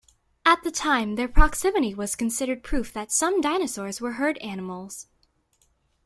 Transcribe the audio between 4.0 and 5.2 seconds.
were herd animals.